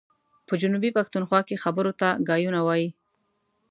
[0.47, 2.89] په جنوبي پښتونخوا کي خبرو ته ګايونه وايي.